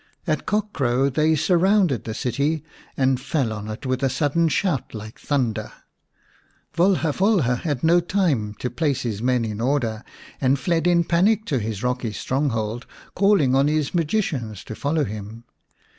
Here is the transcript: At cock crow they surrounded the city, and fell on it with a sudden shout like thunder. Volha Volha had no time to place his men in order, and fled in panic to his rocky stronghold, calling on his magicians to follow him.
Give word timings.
At 0.25 0.47
cock 0.47 0.73
crow 0.73 1.11
they 1.11 1.35
surrounded 1.35 2.05
the 2.05 2.15
city, 2.15 2.63
and 2.97 3.19
fell 3.21 3.53
on 3.53 3.67
it 3.67 3.85
with 3.85 4.01
a 4.01 4.09
sudden 4.09 4.47
shout 4.47 4.95
like 4.95 5.19
thunder. 5.19 5.71
Volha 6.75 7.13
Volha 7.13 7.59
had 7.59 7.83
no 7.83 7.99
time 7.99 8.55
to 8.55 8.71
place 8.71 9.03
his 9.03 9.21
men 9.21 9.45
in 9.45 9.61
order, 9.61 10.03
and 10.41 10.57
fled 10.57 10.87
in 10.87 11.03
panic 11.03 11.45
to 11.45 11.59
his 11.59 11.83
rocky 11.83 12.13
stronghold, 12.13 12.87
calling 13.13 13.53
on 13.53 13.67
his 13.67 13.93
magicians 13.93 14.63
to 14.63 14.73
follow 14.73 15.03
him. 15.03 15.43